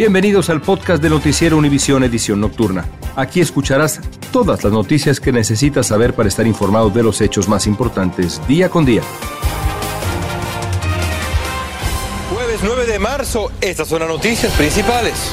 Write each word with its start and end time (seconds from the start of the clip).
Bienvenidos 0.00 0.48
al 0.48 0.62
podcast 0.62 1.02
de 1.02 1.10
Noticiero 1.10 1.58
Univisión 1.58 2.02
Edición 2.02 2.40
Nocturna. 2.40 2.86
Aquí 3.16 3.42
escucharás 3.42 4.00
todas 4.32 4.64
las 4.64 4.72
noticias 4.72 5.20
que 5.20 5.30
necesitas 5.30 5.88
saber 5.88 6.14
para 6.14 6.26
estar 6.26 6.46
informado 6.46 6.88
de 6.88 7.02
los 7.02 7.20
hechos 7.20 7.50
más 7.50 7.66
importantes 7.66 8.40
día 8.48 8.70
con 8.70 8.86
día. 8.86 9.02
Jueves 12.32 12.60
9 12.64 12.86
de 12.86 12.98
marzo, 12.98 13.52
estas 13.60 13.88
son 13.88 14.00
las 14.00 14.08
noticias 14.08 14.50
principales. 14.54 15.32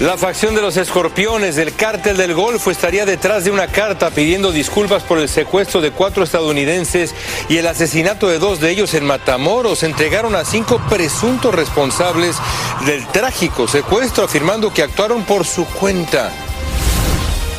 La 0.00 0.18
facción 0.18 0.56
de 0.56 0.60
los 0.60 0.76
escorpiones 0.76 1.54
del 1.54 1.72
cártel 1.72 2.16
del 2.16 2.34
Golfo 2.34 2.72
estaría 2.72 3.06
detrás 3.06 3.44
de 3.44 3.52
una 3.52 3.68
carta 3.68 4.10
pidiendo 4.10 4.50
disculpas 4.50 5.04
por 5.04 5.18
el 5.18 5.28
secuestro 5.28 5.80
de 5.80 5.92
cuatro 5.92 6.24
estadounidenses 6.24 7.14
y 7.48 7.58
el 7.58 7.66
asesinato 7.68 8.26
de 8.26 8.40
dos 8.40 8.58
de 8.58 8.70
ellos 8.70 8.92
en 8.94 9.04
Matamoros. 9.04 9.84
Entregaron 9.84 10.34
a 10.34 10.44
cinco 10.44 10.80
presuntos 10.90 11.54
responsables 11.54 12.36
del 12.84 13.06
trágico 13.06 13.68
secuestro, 13.68 14.24
afirmando 14.24 14.74
que 14.74 14.82
actuaron 14.82 15.22
por 15.22 15.46
su 15.46 15.64
cuenta. 15.64 16.32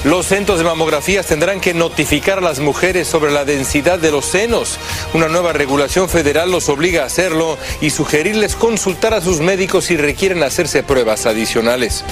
Los 0.05 0.27
centros 0.27 0.59
de 0.59 0.65
mamografías 0.65 1.25
tendrán 1.25 1.59
que 1.59 1.73
notificar 1.73 2.37
a 2.37 2.41
las 2.41 2.59
mujeres 2.59 3.07
sobre 3.07 3.31
la 3.31 3.43
densidad 3.43 3.97
de 3.97 4.11
los 4.11 4.25
senos. 4.25 4.77
Una 5.15 5.29
nueva 5.29 5.51
regulación 5.51 6.09
federal 6.09 6.51
los 6.51 6.69
obliga 6.69 7.01
a 7.01 7.07
hacerlo 7.07 7.57
y 7.81 7.89
sugerirles 7.89 8.55
consultar 8.55 9.15
a 9.15 9.21
sus 9.21 9.39
médicos 9.39 9.85
si 9.85 9.97
requieren 9.97 10.43
hacerse 10.43 10.83
pruebas 10.83 11.25
adicionales. 11.25 12.03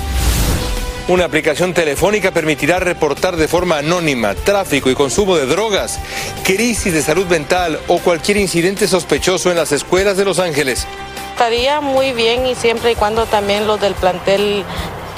Una 1.08 1.26
aplicación 1.26 1.76
telefónica 1.76 2.32
permitirá 2.32 2.80
reportar 2.80 3.36
de 3.36 3.48
forma 3.48 3.78
anónima 3.78 4.34
tráfico 4.34 4.90
y 4.90 4.96
consumo 4.96 5.38
de 5.38 5.46
drogas, 5.46 6.00
crisis 6.44 6.94
de 6.94 7.04
salud 7.04 7.28
mental 7.28 7.80
o 7.88 8.00
cualquier 8.00 8.38
incidente 8.38 8.88
sospechoso 8.88 9.52
en 9.52 9.58
las 9.58 9.72
escuelas 9.72 10.18
de 10.18 10.26
Los 10.26 10.40
Ángeles. 10.40 10.88
Estaría 11.34 11.80
muy 11.80 12.12
bien 12.14 12.48
y 12.48 12.56
siempre 12.56 12.94
y 12.94 12.96
cuando 12.96 13.28
también 13.28 13.68
los 13.68 13.80
del 13.80 13.94
plantel 13.94 14.66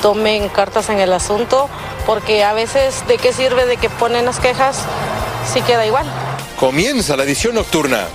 tomen 0.06 0.50
cartas 0.50 0.90
en 0.90 1.00
el 1.00 1.12
asunto, 1.14 1.68
porque 2.06 2.44
a 2.44 2.54
veces 2.54 3.08
de 3.08 3.18
qué 3.18 3.34
sirve 3.34 3.66
de 3.66 3.78
que 3.78 3.90
ponen 3.90 4.26
las 4.26 4.40
quejas 4.40 4.78
si 5.52 5.64
queda 5.64 5.84
igual. 5.84 6.06
Comienza 6.60 7.18
la 7.18 7.24
edición 7.24 7.56
nocturna. 7.56 8.06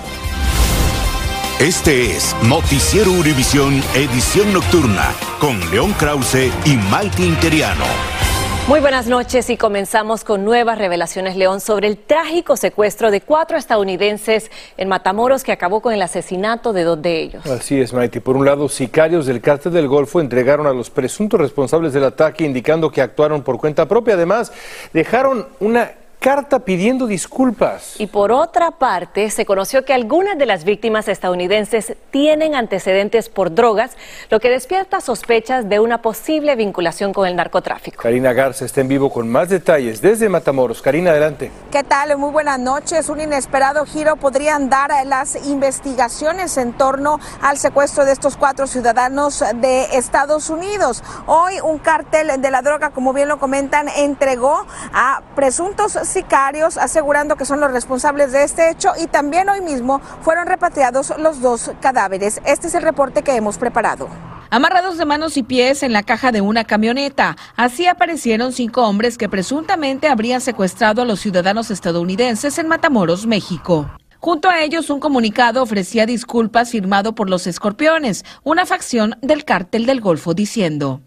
Este 1.59 2.17
es 2.17 2.37
Noticiero 2.45 3.11
Univisión 3.11 3.83
Edición 3.97 4.53
Nocturna 4.53 5.13
con 5.41 5.69
León 5.73 5.93
Krause 5.95 6.53
y 6.65 6.77
Maite 6.77 7.23
Interiano. 7.25 8.30
Muy 8.69 8.79
buenas 8.79 9.09
noches 9.09 9.51
y 9.51 9.57
comenzamos 9.57 10.23
con 10.23 10.45
nuevas 10.45 10.79
revelaciones, 10.79 11.35
León, 11.35 11.61
sobre 11.61 11.89
el 11.89 11.97
trágico 11.97 12.57
secuestro 12.57 13.11
de 13.11 13.21
cuatro 13.21 13.57
estadounidenses 13.57 14.51
en 14.77 14.89
Matamoros 14.89 15.43
que 15.43 15.51
acabó 15.51 15.81
con 15.81 15.93
el 15.93 16.01
asesinato 16.03 16.73
de 16.73 16.85
dos 16.85 17.03
de 17.03 17.21
ellos. 17.21 17.45
Así 17.47 17.81
es, 17.81 17.93
Maite. 17.93 18.21
Por 18.21 18.37
un 18.37 18.45
lado, 18.45 18.69
sicarios 18.69 19.27
del 19.27 19.41
cártel 19.41 19.73
del 19.73 19.89
Golfo 19.89 20.21
entregaron 20.21 20.69
a 20.69 20.73
los 20.73 20.89
presuntos 20.89 21.41
responsables 21.41 21.93
del 21.93 22.05
ataque 22.05 22.45
indicando 22.45 22.93
que 22.93 23.03
actuaron 23.03 23.43
por 23.43 23.59
cuenta 23.59 23.89
propia. 23.89 24.15
Además, 24.15 24.53
dejaron 24.93 25.49
una 25.59 25.91
carta 26.21 26.61
pidiendo 26.61 27.07
disculpas. 27.07 27.95
Y 27.99 28.07
por 28.07 28.31
otra 28.31 28.73
parte, 28.73 29.31
se 29.31 29.47
conoció 29.47 29.87
que 29.87 29.95
algunas 29.95 30.37
de 30.37 30.45
las 30.45 30.65
víctimas 30.65 31.09
estadounidenses 31.09 31.97
tienen 32.11 32.55
antecedentes 32.55 33.31
por 33.31 33.55
drogas, 33.55 33.97
lo 34.29 34.39
que 34.39 34.51
despierta 34.51 35.01
sospechas 35.01 35.69
de 35.69 35.81
una 35.81 36.03
posible 36.03 36.55
vinculación 36.57 37.15
con 37.15 37.27
el 37.27 37.37
narcotráfico. 37.37 38.03
Karina 38.03 38.35
Garza 38.35 38.67
está 38.67 38.83
en 38.83 38.89
vivo 38.89 39.11
con 39.11 39.29
más 39.31 39.49
detalles 39.49 40.03
desde 40.03 40.29
Matamoros. 40.29 40.83
Karina, 40.83 41.11
adelante. 41.11 41.51
¿Qué 41.73 41.83
tal? 41.85 42.17
Muy 42.19 42.31
buenas 42.31 42.61
noches. 42.61 43.09
Un 43.09 43.23
inesperado 43.23 43.87
giro 43.87 44.17
podrían 44.17 44.69
dar 44.69 44.91
las 45.07 45.47
investigaciones 45.47 46.59
en 46.59 46.75
torno 46.75 47.19
al 47.41 47.57
secuestro 47.57 48.05
de 48.05 48.13
estos 48.13 48.37
cuatro 48.37 48.67
ciudadanos 48.67 49.43
de 49.55 49.85
Estados 49.97 50.51
Unidos. 50.51 51.03
Hoy 51.27 51.61
un 51.63 51.79
cártel 51.79 52.43
de 52.43 52.51
la 52.51 52.61
droga, 52.61 52.91
como 52.91 53.15
bien 53.15 53.29
lo 53.29 53.39
comentan, 53.39 53.89
entregó 53.89 54.67
a 54.93 55.23
presuntos 55.35 55.97
sicarios 56.11 56.77
asegurando 56.77 57.37
que 57.37 57.45
son 57.45 57.61
los 57.61 57.73
responsables 57.73 58.33
de 58.33 58.43
este 58.43 58.71
hecho 58.71 58.93
y 59.01 59.07
también 59.07 59.49
hoy 59.49 59.61
mismo 59.61 60.01
fueron 60.23 60.47
repatriados 60.47 61.15
los 61.19 61.41
dos 61.41 61.71
cadáveres. 61.81 62.41
Este 62.45 62.67
es 62.67 62.75
el 62.75 62.83
reporte 62.83 63.23
que 63.23 63.37
hemos 63.37 63.59
preparado. 63.59 64.09
Amarrados 64.51 64.99
de 64.99 65.05
manos 65.05 65.37
y 65.37 65.45
pies 65.45 65.85
en 65.85 65.93
la 65.93 66.03
caja 66.03 66.33
de 66.33 66.41
una 66.41 66.65
camioneta, 66.65 67.37
así 67.57 67.87
aparecieron 67.87 68.53
cinco 68.53 68.83
hombres 68.83 69.17
que 69.17 69.29
presuntamente 69.29 70.09
habrían 70.09 70.41
secuestrado 70.41 71.03
a 71.03 71.05
los 71.05 71.21
ciudadanos 71.21 71.71
estadounidenses 71.71 72.59
en 72.59 72.67
Matamoros, 72.67 73.27
México. 73.27 73.89
Junto 74.19 74.51
a 74.51 74.61
ellos, 74.61 74.91
un 74.91 74.99
comunicado 75.01 75.63
ofrecía 75.63 76.05
disculpas 76.05 76.71
firmado 76.71 77.15
por 77.15 77.31
los 77.31 77.47
Escorpiones, 77.47 78.25
una 78.43 78.67
facción 78.67 79.17
del 79.23 79.45
cártel 79.45 79.87
del 79.87 80.01
Golfo, 80.01 80.35
diciendo 80.35 81.01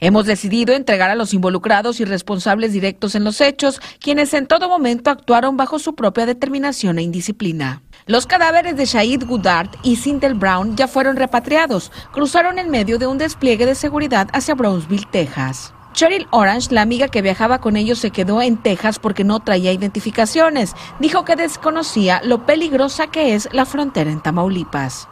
Hemos 0.00 0.26
decidido 0.26 0.74
entregar 0.74 1.10
a 1.10 1.16
los 1.16 1.34
involucrados 1.34 1.98
y 2.00 2.04
responsables 2.04 2.72
directos 2.72 3.14
en 3.14 3.24
los 3.24 3.40
hechos, 3.40 3.80
quienes 4.00 4.32
en 4.32 4.46
todo 4.46 4.68
momento 4.68 5.10
actuaron 5.10 5.56
bajo 5.56 5.78
su 5.78 5.94
propia 5.94 6.24
determinación 6.24 6.98
e 6.98 7.02
indisciplina. 7.02 7.82
Los 8.06 8.26
cadáveres 8.26 8.76
de 8.76 8.86
Shahid 8.86 9.24
Goodard 9.24 9.70
y 9.82 9.96
Cintel 9.96 10.34
Brown 10.34 10.76
ya 10.76 10.86
fueron 10.86 11.16
repatriados. 11.16 11.90
Cruzaron 12.12 12.58
en 12.58 12.70
medio 12.70 12.98
de 12.98 13.06
un 13.06 13.18
despliegue 13.18 13.66
de 13.66 13.74
seguridad 13.74 14.28
hacia 14.32 14.54
Brownsville, 14.54 15.06
Texas. 15.10 15.74
Cheryl 15.94 16.28
Orange, 16.30 16.72
la 16.72 16.82
amiga 16.82 17.08
que 17.08 17.22
viajaba 17.22 17.58
con 17.58 17.76
ellos, 17.76 17.98
se 17.98 18.12
quedó 18.12 18.40
en 18.40 18.56
Texas 18.56 19.00
porque 19.00 19.24
no 19.24 19.40
traía 19.40 19.72
identificaciones. 19.72 20.74
Dijo 21.00 21.24
que 21.24 21.34
desconocía 21.34 22.20
lo 22.22 22.46
peligrosa 22.46 23.08
que 23.08 23.34
es 23.34 23.48
la 23.52 23.66
frontera 23.66 24.12
en 24.12 24.20
Tamaulipas. 24.20 25.08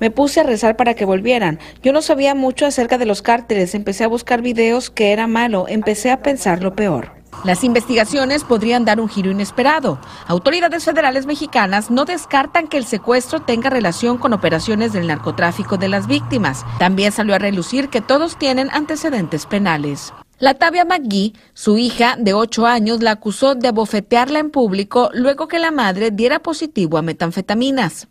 Me 0.00 0.10
puse 0.10 0.40
a 0.40 0.42
rezar 0.42 0.76
para 0.76 0.94
que 0.94 1.04
volvieran. 1.04 1.60
Yo 1.84 1.92
no 1.92 2.02
sabía 2.02 2.34
mucho 2.34 2.66
acerca 2.66 2.98
de 2.98 3.06
los 3.06 3.22
cárteles. 3.22 3.76
Empecé 3.76 4.02
a 4.02 4.08
buscar 4.08 4.42
videos 4.42 4.90
que 4.90 5.12
era 5.12 5.28
malo. 5.28 5.66
Empecé 5.68 6.10
a 6.10 6.20
pensar 6.20 6.60
lo 6.60 6.74
peor. 6.74 7.12
Las 7.44 7.62
investigaciones 7.62 8.42
podrían 8.42 8.84
dar 8.84 9.00
un 9.00 9.08
giro 9.08 9.30
inesperado. 9.30 10.00
Autoridades 10.26 10.84
federales 10.84 11.26
mexicanas 11.26 11.92
no 11.92 12.04
descartan 12.04 12.66
que 12.66 12.76
el 12.76 12.84
secuestro 12.84 13.40
tenga 13.40 13.70
relación 13.70 14.18
con 14.18 14.32
operaciones 14.32 14.92
del 14.92 15.06
narcotráfico 15.06 15.76
de 15.76 15.88
las 15.88 16.08
víctimas. 16.08 16.66
También 16.80 17.12
salió 17.12 17.36
a 17.36 17.38
relucir 17.38 17.88
que 17.88 18.00
todos 18.00 18.36
tienen 18.36 18.68
antecedentes 18.72 19.46
penales. 19.46 20.12
Latavia 20.40 20.84
McGee, 20.84 21.34
su 21.54 21.78
hija 21.78 22.16
de 22.18 22.34
8 22.34 22.66
años, 22.66 23.00
la 23.00 23.12
acusó 23.12 23.54
de 23.54 23.68
abofetearla 23.68 24.40
en 24.40 24.50
público 24.50 25.10
luego 25.14 25.46
que 25.46 25.60
la 25.60 25.70
madre 25.70 26.10
diera 26.10 26.40
positivo 26.40 26.98
a 26.98 27.02
metanfetaminas. 27.02 28.08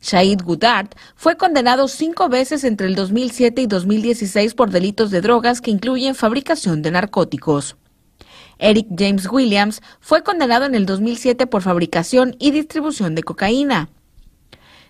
Shahid 0.00 0.42
Goodard 0.42 0.88
fue 1.16 1.36
condenado 1.36 1.88
cinco 1.88 2.28
veces 2.28 2.64
entre 2.64 2.86
el 2.86 2.94
2007 2.94 3.62
y 3.62 3.66
2016 3.66 4.54
por 4.54 4.70
delitos 4.70 5.10
de 5.10 5.20
drogas 5.20 5.60
que 5.60 5.70
incluyen 5.70 6.14
fabricación 6.14 6.82
de 6.82 6.90
narcóticos. 6.90 7.76
Eric 8.58 8.88
James 8.96 9.28
Williams 9.30 9.82
fue 10.00 10.22
condenado 10.22 10.66
en 10.66 10.74
el 10.74 10.86
2007 10.86 11.46
por 11.46 11.62
fabricación 11.62 12.36
y 12.38 12.50
distribución 12.50 13.14
de 13.14 13.22
cocaína. 13.22 13.88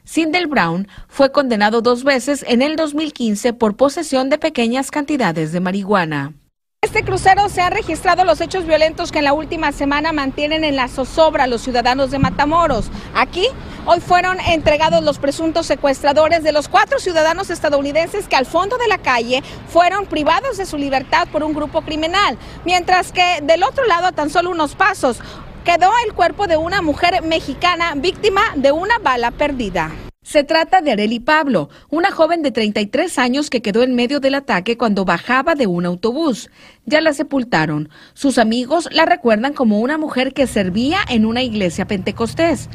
Sindel 0.05 0.47
Brown 0.47 0.89
fue 1.07 1.33
condenado 1.33 1.83
dos 1.83 2.03
veces 2.03 2.45
en 2.49 2.63
el 2.63 2.77
2015 2.77 3.53
por 3.53 3.77
posesión 3.77 4.31
de 4.31 4.39
pequeñas 4.39 4.91
cantidades 4.91 5.53
de 5.53 5.61
marihuana. 5.61 6.33
Este 6.81 7.05
crucero 7.05 7.49
se 7.49 7.61
han 7.61 7.73
registrado 7.73 8.25
los 8.25 8.41
hechos 8.41 8.65
violentos 8.65 9.13
que 9.13 9.19
en 9.19 9.25
la 9.25 9.33
última 9.35 9.73
semana 9.73 10.13
mantienen 10.13 10.65
en 10.65 10.77
la 10.77 10.89
zozobra 10.89 11.45
a 11.45 11.47
los 11.47 11.61
ciudadanos 11.61 12.11
de 12.11 12.21
Matamoros. 12.21 12.91
Aquí, 13.15 13.49
hoy 13.89 14.01
fueron 14.01 14.39
entregados 14.41 15.03
los 15.03 15.19
presuntos 15.19 15.65
secuestradores 15.65 16.43
de 16.43 16.53
los 16.53 16.69
cuatro 16.69 16.99
ciudadanos 16.99 17.49
estadounidenses 17.49 18.29
que 18.29 18.37
al 18.37 18.45
fondo 18.45 18.77
de 18.77 18.87
la 18.87 18.99
calle 18.99 19.43
fueron 19.69 20.05
privados 20.05 20.59
de 20.59 20.67
su 20.67 20.77
libertad 20.77 21.27
por 21.33 21.43
un 21.43 21.55
grupo 21.55 21.81
criminal. 21.81 22.37
Mientras 22.67 23.13
que 23.13 23.41
del 23.43 23.63
otro 23.63 23.87
lado, 23.87 24.07
a 24.07 24.13
tan 24.13 24.29
solo 24.29 24.51
unos 24.51 24.75
pasos, 24.75 25.21
quedó 25.65 25.91
el 26.07 26.13
cuerpo 26.13 26.47
de 26.47 26.59
una 26.59 26.83
mujer 26.83 27.23
mexicana 27.23 27.95
víctima 27.97 28.43
de 28.57 28.73
una 28.73 28.99
bala 28.99 29.31
perdida. 29.31 29.91
Se 30.23 30.45
trata 30.45 30.83
de 30.83 30.93
Areli 30.93 31.21
Pablo, 31.21 31.71
una 31.89 32.11
joven 32.11 32.43
de 32.43 32.51
33 32.51 33.19
años 33.19 33.49
que 33.49 33.63
quedó 33.63 33.83
en 33.83 33.95
medio 33.95 34.21
del 34.21 34.35
ataque 34.35 34.77
cuando 34.77 35.07
bajaba 35.07 35.55
de 35.55 35.67
un 35.67 35.87
autobús. 35.87 36.51
Ya 36.85 37.01
la 37.01 37.15
sepultaron. 37.15 37.89
Sus 38.13 38.37
amigos 38.37 38.91
la 38.93 39.07
recuerdan 39.07 39.55
como 39.55 39.81
una 39.81 39.97
mujer 39.97 40.35
que 40.35 40.47
servía 40.47 40.99
en 41.09 41.25
una 41.25 41.43
iglesia 41.43 41.87
pentecostés. 41.87 42.69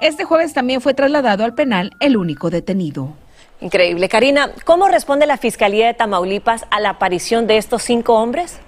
Este 0.00 0.24
jueves 0.24 0.54
también 0.54 0.80
fue 0.80 0.94
trasladado 0.94 1.44
al 1.44 1.54
penal 1.54 1.92
el 2.00 2.16
único 2.16 2.48
detenido. 2.48 3.12
Increíble. 3.60 4.08
Karina, 4.08 4.50
¿cómo 4.64 4.88
responde 4.88 5.26
la 5.26 5.36
Fiscalía 5.36 5.86
de 5.86 5.94
Tamaulipas 5.94 6.64
a 6.70 6.80
la 6.80 6.90
aparición 6.90 7.46
de 7.46 7.58
estos 7.58 7.82
cinco 7.82 8.14
hombres? 8.14 8.58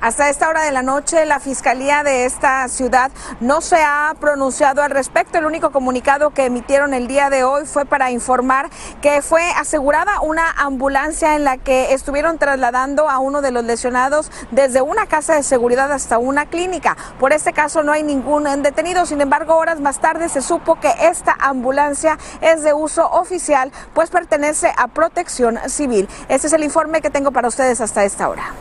Hasta 0.00 0.28
esta 0.28 0.48
hora 0.48 0.62
de 0.62 0.70
la 0.70 0.82
noche, 0.82 1.26
la 1.26 1.40
Fiscalía 1.40 2.04
de 2.04 2.24
esta 2.24 2.68
ciudad 2.68 3.10
no 3.40 3.60
se 3.60 3.82
ha 3.82 4.14
pronunciado 4.20 4.80
al 4.80 4.92
respecto. 4.92 5.38
El 5.38 5.44
único 5.44 5.72
comunicado 5.72 6.30
que 6.30 6.44
emitieron 6.44 6.94
el 6.94 7.08
día 7.08 7.30
de 7.30 7.42
hoy 7.42 7.66
fue 7.66 7.84
para 7.84 8.12
informar 8.12 8.70
que 9.02 9.22
fue 9.22 9.42
asegurada 9.56 10.20
una 10.20 10.52
ambulancia 10.52 11.34
en 11.34 11.42
la 11.42 11.56
que 11.56 11.94
estuvieron 11.94 12.38
trasladando 12.38 13.10
a 13.10 13.18
uno 13.18 13.42
de 13.42 13.50
los 13.50 13.64
lesionados 13.64 14.30
desde 14.52 14.82
una 14.82 15.06
casa 15.06 15.34
de 15.34 15.42
seguridad 15.42 15.90
hasta 15.90 16.18
una 16.18 16.46
clínica. 16.46 16.96
Por 17.18 17.32
este 17.32 17.52
caso 17.52 17.82
no 17.82 17.90
hay 17.90 18.04
ningún 18.04 18.44
detenido. 18.62 19.04
Sin 19.04 19.20
embargo, 19.20 19.56
horas 19.56 19.80
más 19.80 19.98
tarde 19.98 20.28
se 20.28 20.42
supo 20.42 20.78
que 20.78 20.94
esta 21.00 21.36
ambulancia 21.40 22.18
es 22.40 22.62
de 22.62 22.72
uso 22.72 23.10
oficial, 23.10 23.72
pues 23.94 24.10
pertenece 24.10 24.72
a 24.76 24.86
protección 24.86 25.58
civil. 25.66 26.08
Este 26.28 26.46
es 26.46 26.52
el 26.52 26.62
informe 26.62 27.00
que 27.00 27.10
tengo 27.10 27.32
para 27.32 27.48
ustedes 27.48 27.80
hasta 27.80 28.04
esta 28.04 28.28
hora. 28.28 28.54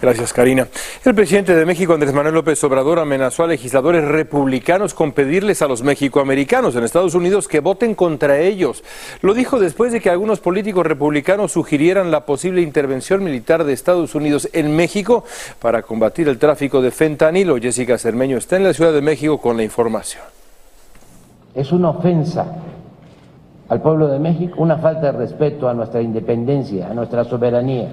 Gracias, 0.00 0.32
Karina. 0.32 0.66
El 1.04 1.14
presidente 1.14 1.54
de 1.54 1.66
México, 1.66 1.92
Andrés 1.92 2.14
Manuel 2.14 2.34
López 2.34 2.62
Obrador, 2.64 2.98
amenazó 2.98 3.44
a 3.44 3.48
legisladores 3.48 4.02
republicanos 4.02 4.94
con 4.94 5.12
pedirles 5.12 5.60
a 5.60 5.68
los 5.68 5.82
mexicoamericanos 5.82 6.74
en 6.74 6.84
Estados 6.84 7.14
Unidos 7.14 7.48
que 7.48 7.60
voten 7.60 7.94
contra 7.94 8.38
ellos. 8.38 8.82
Lo 9.20 9.34
dijo 9.34 9.60
después 9.60 9.92
de 9.92 10.00
que 10.00 10.08
algunos 10.08 10.40
políticos 10.40 10.86
republicanos 10.86 11.52
sugirieran 11.52 12.10
la 12.10 12.24
posible 12.24 12.62
intervención 12.62 13.22
militar 13.22 13.64
de 13.64 13.74
Estados 13.74 14.14
Unidos 14.14 14.48
en 14.54 14.74
México 14.74 15.24
para 15.60 15.82
combatir 15.82 16.28
el 16.28 16.38
tráfico 16.38 16.80
de 16.80 16.92
fentanilo. 16.92 17.58
Jessica 17.58 17.98
Cermeño 17.98 18.38
está 18.38 18.56
en 18.56 18.64
la 18.64 18.72
Ciudad 18.72 18.94
de 18.94 19.02
México 19.02 19.38
con 19.38 19.58
la 19.58 19.64
información. 19.64 20.22
Es 21.54 21.72
una 21.72 21.90
ofensa 21.90 22.46
al 23.68 23.82
pueblo 23.82 24.08
de 24.08 24.18
México, 24.18 24.54
una 24.62 24.78
falta 24.78 25.12
de 25.12 25.12
respeto 25.12 25.68
a 25.68 25.74
nuestra 25.74 26.00
independencia, 26.00 26.88
a 26.88 26.94
nuestra 26.94 27.24
soberanía. 27.24 27.92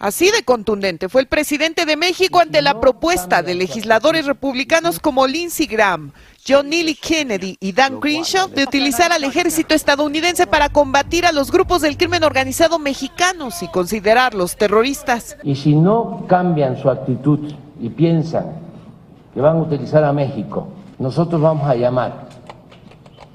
Así 0.00 0.30
de 0.30 0.42
contundente 0.44 1.10
fue 1.10 1.20
el 1.20 1.26
presidente 1.26 1.84
de 1.84 1.94
México 1.94 2.40
ante 2.40 2.62
la 2.62 2.80
propuesta 2.80 3.42
de 3.42 3.54
legisladores 3.54 4.24
republicanos 4.24 4.98
como 4.98 5.26
Lindsey 5.26 5.66
Graham, 5.66 6.12
John 6.48 6.70
Neely 6.70 6.94
Kennedy 6.94 7.58
y 7.60 7.72
Dan 7.72 8.00
Crenshaw 8.00 8.48
de 8.48 8.62
utilizar 8.62 9.12
al 9.12 9.24
ejército 9.24 9.74
estadounidense 9.74 10.46
para 10.46 10.70
combatir 10.70 11.26
a 11.26 11.32
los 11.32 11.52
grupos 11.52 11.82
del 11.82 11.98
crimen 11.98 12.24
organizado 12.24 12.78
mexicanos 12.78 13.62
y 13.62 13.68
considerarlos 13.68 14.56
terroristas. 14.56 15.36
Y 15.42 15.54
si 15.54 15.74
no 15.74 16.24
cambian 16.26 16.80
su 16.80 16.88
actitud 16.88 17.52
y 17.78 17.90
piensan 17.90 18.46
que 19.34 19.40
van 19.42 19.58
a 19.58 19.60
utilizar 19.60 20.02
a 20.04 20.14
México, 20.14 20.66
nosotros 20.98 21.42
vamos 21.42 21.68
a 21.68 21.74
llamar 21.74 22.29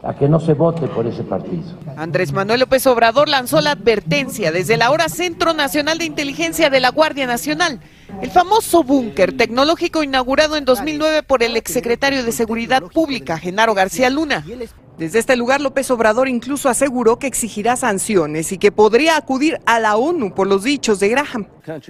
a 0.06 0.16
que 0.16 0.30
no 0.30 0.40
se 0.40 0.54
vote 0.54 0.88
por 0.88 1.08
ese 1.08 1.24
partido. 1.24 1.64
Andrés 1.98 2.32
Manuel 2.32 2.60
López 2.60 2.86
Obrador 2.86 3.28
lanzó 3.28 3.60
la 3.60 3.72
advertencia 3.72 4.52
desde 4.52 4.78
la 4.78 4.92
hora 4.92 5.10
Centro 5.10 5.54
Nacional 5.54 5.98
de 5.98 6.06
Inteligencia 6.06 6.70
de 6.70 6.80
la 6.80 6.90
Guardia 6.90 7.26
Nacional, 7.26 7.80
el 8.22 8.30
famoso 8.30 8.84
búnker 8.84 9.36
tecnológico 9.36 10.04
inaugurado 10.04 10.58
en 10.58 10.66
2009 10.66 11.24
por 11.24 11.42
el 11.42 11.58
exsecretario 11.58 12.24
de 12.24 12.32
Seguridad 12.32 12.84
Pública, 12.84 13.40
Genaro 13.40 13.74
García 13.74 14.12
Luna. 14.12 14.46
Desde 14.98 15.20
este 15.20 15.36
lugar, 15.36 15.60
López 15.60 15.90
Obrador 15.92 16.30
incluso 16.30 16.70
aseguró 16.70 17.18
que 17.18 17.28
exigirá 17.28 17.76
sanciones 17.76 18.52
y 18.52 18.58
que 18.58 18.72
podría 18.72 19.18
acudir 19.18 19.60
a 19.66 19.80
la 19.80 19.98
ONU 19.98 20.34
por 20.34 20.48
los 20.48 20.64
dichos 20.64 21.00
de 21.00 21.10
Graham. 21.10 21.48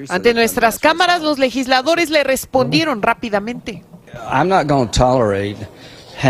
Ante 0.10 0.34
nuestras 0.34 0.80
cámaras, 0.80 1.22
los 1.22 1.38
legisladores 1.38 2.10
le 2.10 2.24
respondieron 2.24 3.02
rápidamente. 3.02 3.84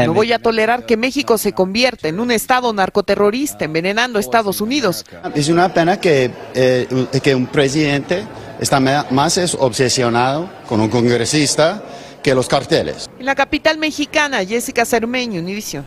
No 0.05 0.13
voy 0.13 0.33
a 0.33 0.39
tolerar 0.39 0.85
que 0.85 0.97
México 0.97 1.37
se 1.37 1.53
convierta 1.53 2.07
en 2.07 2.19
un 2.19 2.31
estado 2.31 2.73
narcoterrorista 2.73 3.65
envenenando 3.65 4.17
a 4.17 4.21
Estados 4.21 4.61
Unidos. 4.61 5.05
Es 5.33 5.49
una 5.49 5.73
pena 5.73 5.99
que, 5.99 6.31
eh, 6.53 6.87
que 7.23 7.35
un 7.35 7.47
presidente 7.47 8.23
está 8.59 8.79
más 8.79 9.55
obsesionado 9.59 10.49
con 10.67 10.81
un 10.81 10.89
congresista 10.89 11.83
que 12.23 12.33
los 12.33 12.47
carteles. 12.47 13.07
En 13.19 13.25
la 13.25 13.35
capital 13.35 13.77
mexicana, 13.77 14.43
Jessica 14.43 14.83
Cermeño, 14.83 15.39
Univision. 15.39 15.85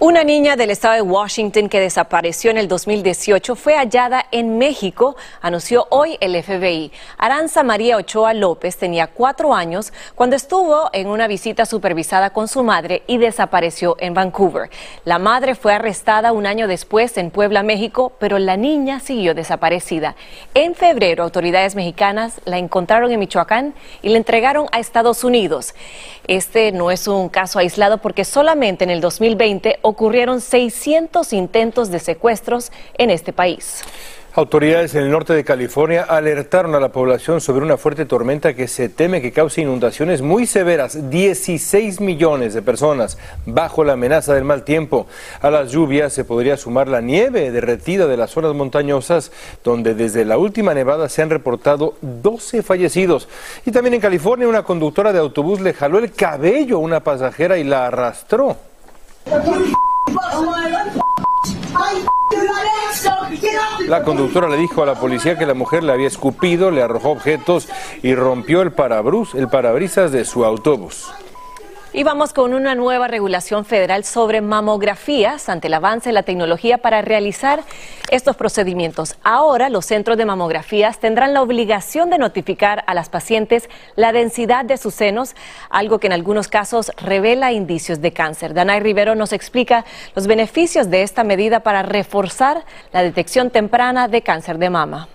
Una 0.00 0.22
niña 0.22 0.54
del 0.54 0.70
estado 0.70 0.94
de 0.94 1.02
Washington 1.02 1.68
que 1.68 1.80
desapareció 1.80 2.52
en 2.52 2.56
el 2.56 2.68
2018 2.68 3.56
fue 3.56 3.74
hallada 3.74 4.26
en 4.30 4.56
México, 4.56 5.16
anunció 5.40 5.88
hoy 5.90 6.16
el 6.20 6.40
FBI. 6.40 6.92
Aranza 7.16 7.64
María 7.64 7.96
Ochoa 7.96 8.32
López 8.32 8.76
tenía 8.76 9.08
cuatro 9.08 9.52
años 9.52 9.92
cuando 10.14 10.36
estuvo 10.36 10.88
en 10.92 11.08
una 11.08 11.26
visita 11.26 11.66
supervisada 11.66 12.30
con 12.30 12.46
su 12.46 12.62
madre 12.62 13.02
y 13.08 13.18
desapareció 13.18 13.96
en 13.98 14.14
Vancouver. 14.14 14.70
La 15.04 15.18
madre 15.18 15.56
fue 15.56 15.72
arrestada 15.72 16.30
un 16.30 16.46
año 16.46 16.68
después 16.68 17.18
en 17.18 17.32
Puebla, 17.32 17.64
México, 17.64 18.12
pero 18.20 18.38
la 18.38 18.56
niña 18.56 19.00
siguió 19.00 19.34
desaparecida. 19.34 20.14
En 20.54 20.76
febrero, 20.76 21.24
autoridades 21.24 21.74
mexicanas 21.74 22.40
la 22.44 22.58
encontraron 22.58 23.10
en 23.10 23.18
Michoacán 23.18 23.74
y 24.00 24.10
la 24.10 24.18
entregaron 24.18 24.68
a 24.70 24.78
Estados 24.78 25.24
Unidos. 25.24 25.74
Este 26.28 26.70
no 26.70 26.92
es 26.92 27.08
un 27.08 27.28
caso 27.30 27.58
aislado 27.58 27.98
porque 27.98 28.24
solamente 28.24 28.84
en 28.84 28.90
el 28.90 29.00
2020 29.00 29.80
ocurrieron 29.88 30.40
600 30.40 31.32
intentos 31.32 31.90
de 31.90 31.98
secuestros 31.98 32.70
en 32.96 33.10
este 33.10 33.32
país. 33.32 33.82
Autoridades 34.34 34.94
en 34.94 35.02
el 35.02 35.10
norte 35.10 35.32
de 35.32 35.42
California 35.42 36.04
alertaron 36.04 36.74
a 36.76 36.78
la 36.78 36.92
población 36.92 37.40
sobre 37.40 37.64
una 37.64 37.76
fuerte 37.76 38.04
tormenta 38.04 38.54
que 38.54 38.68
se 38.68 38.88
teme 38.88 39.20
que 39.20 39.32
cause 39.32 39.62
inundaciones 39.62 40.22
muy 40.22 40.46
severas. 40.46 41.10
16 41.10 42.00
millones 42.00 42.54
de 42.54 42.62
personas 42.62 43.18
bajo 43.46 43.82
la 43.82 43.94
amenaza 43.94 44.34
del 44.34 44.44
mal 44.44 44.62
tiempo. 44.62 45.08
A 45.40 45.50
las 45.50 45.72
lluvias 45.72 46.12
se 46.12 46.24
podría 46.24 46.56
sumar 46.56 46.86
la 46.86 47.00
nieve 47.00 47.50
derretida 47.50 48.06
de 48.06 48.16
las 48.16 48.30
zonas 48.30 48.54
montañosas, 48.54 49.32
donde 49.64 49.96
desde 49.96 50.24
la 50.24 50.38
última 50.38 50.72
nevada 50.72 51.08
se 51.08 51.22
han 51.22 51.30
reportado 51.30 51.94
12 52.02 52.62
fallecidos. 52.62 53.28
Y 53.66 53.72
también 53.72 53.94
en 53.94 54.00
California 54.00 54.46
una 54.46 54.62
conductora 54.62 55.12
de 55.12 55.18
autobús 55.18 55.60
le 55.60 55.74
jaló 55.74 55.98
el 55.98 56.12
cabello 56.12 56.76
a 56.76 56.80
una 56.80 57.00
pasajera 57.00 57.58
y 57.58 57.64
la 57.64 57.88
arrastró. 57.88 58.56
La 63.86 64.02
conductora 64.02 64.48
le 64.48 64.56
dijo 64.56 64.82
a 64.82 64.86
la 64.86 64.94
policía 64.94 65.38
que 65.38 65.46
la 65.46 65.54
mujer 65.54 65.82
le 65.82 65.92
había 65.92 66.06
escupido, 66.06 66.70
le 66.70 66.82
arrojó 66.82 67.10
objetos 67.10 67.68
y 68.02 68.14
rompió 68.14 68.62
el 68.62 68.72
el 69.34 69.48
parabrisas 69.48 70.12
de 70.12 70.24
su 70.24 70.44
autobús. 70.44 71.10
Y 71.90 72.02
vamos 72.02 72.34
con 72.34 72.52
una 72.52 72.74
nueva 72.74 73.08
regulación 73.08 73.64
federal 73.64 74.04
sobre 74.04 74.42
mamografías 74.42 75.48
ante 75.48 75.68
el 75.68 75.74
avance 75.74 76.10
de 76.10 76.12
la 76.12 76.22
tecnología 76.22 76.78
para 76.78 77.00
realizar 77.00 77.62
estos 78.10 78.36
procedimientos. 78.36 79.16
Ahora 79.22 79.70
los 79.70 79.86
centros 79.86 80.18
de 80.18 80.26
mamografías 80.26 81.00
tendrán 81.00 81.32
la 81.32 81.40
obligación 81.40 82.10
de 82.10 82.18
notificar 82.18 82.84
a 82.86 82.92
las 82.92 83.08
pacientes 83.08 83.70
la 83.96 84.12
densidad 84.12 84.66
de 84.66 84.76
sus 84.76 84.92
senos, 84.92 85.34
algo 85.70 85.98
que 85.98 86.08
en 86.08 86.12
algunos 86.12 86.48
casos 86.48 86.92
revela 86.98 87.52
indicios 87.52 88.02
de 88.02 88.12
cáncer. 88.12 88.52
Danay 88.52 88.80
Rivero 88.80 89.14
nos 89.14 89.32
explica 89.32 89.86
los 90.14 90.26
beneficios 90.26 90.90
de 90.90 91.02
esta 91.02 91.24
medida 91.24 91.60
para 91.60 91.82
reforzar 91.82 92.66
la 92.92 93.02
detección 93.02 93.48
temprana 93.48 94.08
de 94.08 94.20
cáncer 94.20 94.58
de 94.58 94.68
mama. 94.68 95.08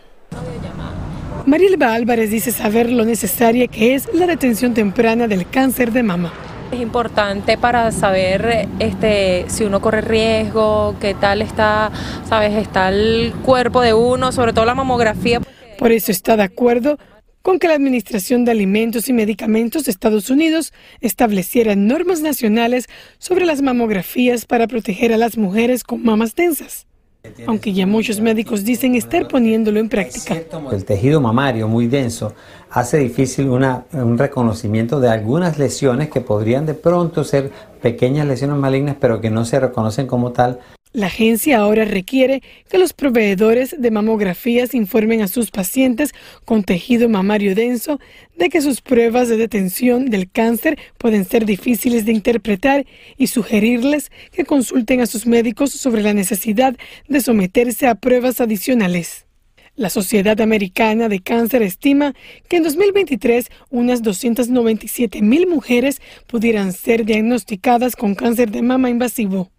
Marilba 1.46 1.94
Álvarez 1.94 2.32
dice 2.32 2.52
saber 2.52 2.90
lo 2.90 3.06
necesaria 3.06 3.68
que 3.68 3.94
es 3.94 4.12
la 4.12 4.26
detención 4.26 4.74
temprana 4.74 5.28
del 5.28 5.48
cáncer 5.48 5.92
de 5.92 6.02
mama. 6.02 6.34
Es 6.74 6.82
importante 6.82 7.56
para 7.56 7.92
saber 7.92 8.68
este, 8.80 9.46
si 9.48 9.64
uno 9.64 9.80
corre 9.80 10.02
riesgo, 10.02 10.96
qué 11.00 11.14
tal 11.14 11.44
está, 11.44 11.92
sabes, 12.28 12.54
está 12.56 12.90
el 12.90 13.32
cuerpo 13.44 13.80
de 13.82 13.94
uno, 13.94 14.32
sobre 14.32 14.54
todo 14.54 14.66
la 14.66 14.74
mamografía. 14.74 15.40
Por 15.78 15.92
eso 15.92 16.12
está 16.12 16.36
de 16.36 16.42
acuerdo 16.42 16.98
con 17.44 17.60
que 17.60 17.68
la 17.68 17.76
Administración 17.76 18.44
de 18.44 18.52
Alimentos 18.52 19.08
y 19.08 19.14
Medicamentos 19.14 19.86
de 19.86 19.92
Estados 19.92 20.32
Unidos 20.32 20.74
estableciera 21.00 21.76
normas 21.76 22.22
nacionales 22.22 22.88
sobre 23.20 23.46
las 23.46 23.62
mamografías 23.62 24.46
para 24.46 24.66
proteger 24.66 25.14
a 25.14 25.18
las 25.18 25.38
mujeres 25.38 25.84
con 25.84 26.04
mamas 26.04 26.34
densas 26.34 26.88
aunque 27.48 27.72
ya 27.72 27.88
muchos 27.88 28.20
médicos 28.20 28.66
dicen 28.66 28.96
estar 28.96 29.28
poniéndolo 29.28 29.80
en 29.80 29.88
práctica. 29.88 30.42
El 30.72 30.86
tejido 30.86 31.22
mamario 31.22 31.68
muy 31.68 31.88
denso 31.88 32.34
hace 32.74 32.98
difícil 32.98 33.50
un 33.50 34.18
reconocimiento 34.18 35.00
de 35.00 35.08
algunas 35.08 35.60
lesiones 35.60 36.10
que 36.10 36.22
podrían 36.22 36.66
de 36.66 36.74
pronto 36.74 37.24
ser 37.24 37.52
pequeñas 37.84 38.28
lesiones 38.28 38.58
malignas, 38.58 38.98
pero 39.00 39.22
que 39.22 39.30
no 39.30 39.46
se 39.46 39.60
reconocen 39.60 40.08
como 40.08 40.32
tal. 40.32 40.60
La 40.92 41.08
agencia 41.08 41.60
ahora 41.60 41.86
requiere 41.86 42.42
que 42.70 42.78
los 42.80 42.94
proveedores 42.94 43.76
de 43.80 43.92
mamografías 43.92 44.74
informen 44.74 45.22
a 45.22 45.28
sus 45.28 45.52
pacientes 45.52 46.14
con 46.46 46.64
tejido 46.64 47.10
mamario 47.10 47.56
denso 47.56 48.00
de 48.38 48.50
que 48.50 48.62
sus 48.62 48.82
pruebas 48.82 49.30
de 49.30 49.38
detención 49.38 50.10
del 50.10 50.30
cáncer 50.30 50.78
pueden 50.98 51.26
ser 51.26 51.46
difíciles 51.46 52.06
de 52.06 52.12
interpretar 52.12 52.86
y 53.18 53.28
sugerirles 53.28 54.12
que 54.32 54.46
consulten 54.46 55.02
a 55.02 55.06
sus 55.06 55.28
médicos 55.28 55.72
sobre 55.72 56.02
la 56.02 56.14
necesidad 56.14 56.76
de 57.08 57.22
someterse 57.22 57.88
a 57.88 57.96
pruebas 57.96 58.42
adicionales. 58.42 59.26
La 59.76 59.90
Sociedad 59.90 60.40
Americana 60.40 61.10
de 61.10 61.20
Cáncer 61.20 61.64
estima 61.64 62.14
que 62.48 62.58
en 62.58 62.64
2023 62.64 63.50
unas 63.72 64.04
297 64.04 65.24
mil 65.24 65.48
mujeres 65.48 66.00
pudieran 66.28 66.74
ser 66.74 67.06
diagnosticadas 67.06 67.96
con 67.96 68.14
cáncer 68.14 68.52
de 68.52 68.62
mama 68.62 68.92
invasivo 68.92 69.50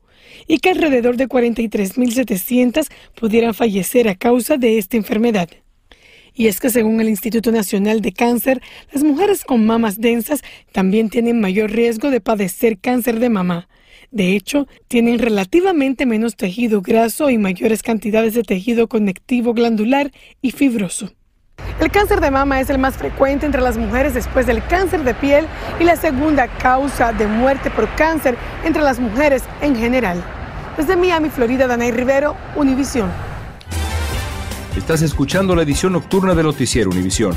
y 0.47 0.59
que 0.59 0.71
alrededor 0.71 1.17
de 1.17 1.27
43.700 1.27 2.87
pudieran 3.17 3.55
fallecer 3.55 4.09
a 4.09 4.15
causa 4.15 4.57
de 4.57 4.79
esta 4.79 4.97
enfermedad. 4.97 5.49
Y 6.33 6.47
es 6.47 6.61
que 6.61 6.71
según 6.71 7.01
el 7.01 7.09
Instituto 7.09 7.51
Nacional 7.51 8.01
de 8.01 8.13
Cáncer, 8.13 8.63
las 8.93 9.03
mujeres 9.03 9.45
con 9.45 9.67
mamas 9.67 10.01
densas 10.01 10.43
también 10.71 11.11
tienen 11.11 11.41
mayor 11.41 11.73
riesgo 11.73 12.11
de 12.11 12.21
padecer 12.21 12.79
cáncer 12.79 13.19
de 13.19 13.31
mama. 13.31 13.69
De 14.15 14.37
hecho, 14.37 14.69
tienen 14.87 15.19
relativamente 15.19 16.07
menos 16.07 16.37
tejido 16.37 16.83
graso 16.83 17.31
y 17.31 17.37
mayores 17.37 17.83
cantidades 17.83 18.35
de 18.35 18.45
tejido 18.45 18.87
conectivo 18.87 19.55
glandular 19.55 20.13
y 20.41 20.53
fibroso. 20.53 21.11
El 21.81 21.91
cáncer 21.91 22.21
de 22.21 22.31
mama 22.31 22.61
es 22.61 22.71
el 22.71 22.79
más 22.79 22.97
frecuente 22.97 23.45
entre 23.45 23.61
las 23.61 23.77
mujeres 23.77 24.15
después 24.15 24.47
del 24.47 24.65
cáncer 24.69 25.03
de 25.03 25.15
piel 25.15 25.47
y 25.81 25.85
la 25.85 25.97
segunda 25.97 26.47
causa 26.47 27.13
de 27.13 27.27
muerte 27.27 27.73
por 27.73 27.93
cáncer 27.97 28.37
entre 28.65 28.83
las 28.83 29.01
mujeres 29.01 29.43
en 29.61 29.75
general. 29.75 30.23
Desde 30.77 30.95
Miami, 30.95 31.29
Florida, 31.29 31.67
Danay 31.67 31.91
Rivero, 31.91 32.37
Univisión. 32.55 33.11
Estás 34.77 35.03
escuchando 35.03 35.57
la 35.57 35.63
edición 35.63 35.93
nocturna 35.93 36.37
de 36.37 36.45
Noticiero 36.45 36.89
Univisión. 36.89 37.37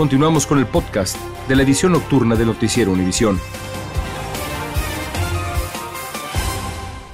Continuamos 0.00 0.46
con 0.46 0.58
el 0.58 0.64
podcast 0.64 1.14
de 1.46 1.54
la 1.54 1.62
edición 1.62 1.92
nocturna 1.92 2.34
de 2.34 2.46
Noticiero 2.46 2.90
Univisión. 2.90 3.38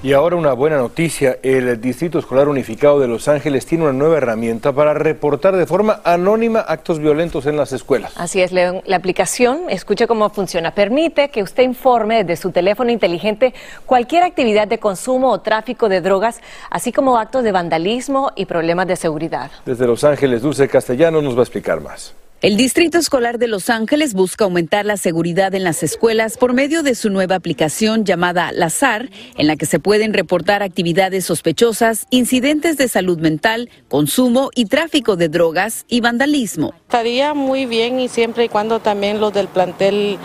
Y 0.05 0.13
ahora 0.13 0.37
una 0.37 0.53
buena 0.53 0.77
noticia. 0.77 1.37
El 1.43 1.81
Distrito 1.81 2.21
Escolar 2.21 2.49
Unificado 2.49 3.01
de 3.01 3.09
Los 3.09 3.27
Ángeles 3.27 3.67
tiene 3.67 3.83
una 3.83 3.93
nueva 3.93 4.19
herramienta 4.19 4.73
para 4.73 4.95
reportar 4.95 5.57
de 5.57 5.67
forma 5.67 6.01
anónima 6.05 6.61
actos 6.61 7.01
violentos 7.01 7.47
en 7.47 7.57
las 7.57 7.73
escuelas. 7.73 8.13
Así 8.15 8.41
es, 8.41 8.53
León. 8.53 8.83
La 8.87 8.95
aplicación, 8.95 9.63
escucha 9.69 10.07
cómo 10.07 10.31
funciona, 10.31 10.73
permite 10.73 11.31
que 11.31 11.43
usted 11.43 11.65
informe 11.65 12.23
desde 12.23 12.41
su 12.41 12.53
teléfono 12.53 12.93
inteligente 12.93 13.53
cualquier 13.85 14.23
actividad 14.23 14.69
de 14.69 14.79
consumo 14.79 15.33
o 15.33 15.41
tráfico 15.41 15.89
de 15.89 16.01
drogas, 16.01 16.41
así 16.71 16.93
como 16.93 17.19
actos 17.19 17.43
de 17.43 17.51
vandalismo 17.51 18.31
y 18.37 18.45
problemas 18.45 18.87
de 18.87 18.95
seguridad. 18.95 19.51
Desde 19.65 19.89
Los 19.89 20.05
Ángeles, 20.05 20.41
Dulce 20.41 20.69
Castellanos 20.69 21.25
nos 21.25 21.35
va 21.35 21.41
a 21.41 21.43
explicar 21.43 21.81
más. 21.81 22.15
El 22.43 22.59
Distrito 22.59 22.99
Escolar 22.99 23.39
de 23.39 23.49
Los 23.49 23.71
Ángeles 23.71 24.13
busca 24.13 24.45
aumentar 24.45 24.85
la 24.85 24.99
seguridad 24.99 25.55
en 25.55 25.65
las 25.65 25.83
escuelas 25.83 26.37
por 26.37 26.53
medio 26.53 26.83
de 26.83 26.95
su 26.95 27.09
nueva 27.09 27.35
aplicación 27.35 28.05
llamada 28.05 28.53
Lazar, 28.53 29.09
en 29.39 29.47
la 29.47 29.57
que 29.57 29.65
se 29.65 29.79
pueden 29.79 30.13
reportar 30.13 30.63
actividades 30.63 31.25
sospechosas, 31.25 32.07
incidentes 32.11 32.77
de 32.77 32.89
salud 32.89 33.19
mental, 33.19 33.71
consumo 33.89 34.51
y 34.55 34.67
tráfico 34.67 35.17
de 35.17 35.31
drogas 35.31 35.87
y 35.89 36.03
vandalismo. 36.03 36.75
Estaría 36.83 37.33
muy 37.33 37.65
bien 37.65 38.01
y 38.01 38.09
siempre 38.09 38.45
y 38.45 38.49
cuando 38.51 38.81
también 38.81 39.19
los 39.19 39.33
del 39.33 39.49
plantel 39.49 40.19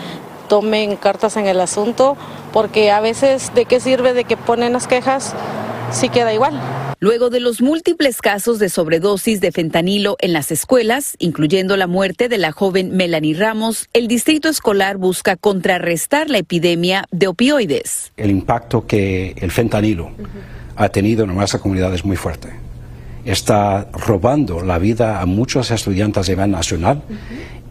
tomen 0.50 0.96
cartas 0.96 1.38
en 1.38 1.46
el 1.46 1.60
asunto, 1.60 2.18
porque 2.52 2.90
a 2.90 3.00
veces 3.00 3.54
de 3.54 3.64
qué 3.64 3.80
sirve 3.80 4.12
de 4.12 4.24
que 4.24 4.36
ponen 4.36 4.74
las 4.74 4.86
quejas 4.86 5.34
si 5.90 6.10
queda 6.10 6.34
igual. 6.34 6.60
Luego 7.02 7.30
de 7.30 7.40
los 7.40 7.60
múltiples 7.60 8.22
casos 8.22 8.60
de 8.60 8.68
sobredosis 8.68 9.40
de 9.40 9.50
fentanilo 9.50 10.16
en 10.20 10.32
las 10.32 10.52
escuelas, 10.52 11.16
incluyendo 11.18 11.76
la 11.76 11.88
muerte 11.88 12.28
de 12.28 12.38
la 12.38 12.52
joven 12.52 12.96
Melanie 12.96 13.34
Ramos, 13.34 13.88
el 13.92 14.06
distrito 14.06 14.48
escolar 14.48 14.98
busca 14.98 15.34
contrarrestar 15.34 16.30
la 16.30 16.38
epidemia 16.38 17.06
de 17.10 17.26
opioides. 17.26 18.12
El 18.16 18.30
impacto 18.30 18.86
que 18.86 19.34
el 19.36 19.50
fentanilo 19.50 20.12
ha 20.76 20.90
tenido 20.90 21.24
en 21.24 21.34
nuestra 21.34 21.58
comunidad 21.58 21.92
es 21.92 22.04
muy 22.04 22.16
fuerte. 22.16 22.50
Está 23.24 23.88
robando 23.92 24.62
la 24.62 24.78
vida 24.78 25.20
a 25.20 25.26
muchos 25.26 25.72
estudiantes 25.72 26.28
a 26.28 26.30
nivel 26.30 26.52
nacional 26.52 27.02